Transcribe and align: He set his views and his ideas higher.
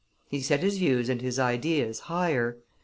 He 0.29 0.41
set 0.41 0.61
his 0.63 0.79
views 0.79 1.09
and 1.09 1.21
his 1.21 1.37
ideas 1.37 1.99
higher. 1.99 2.57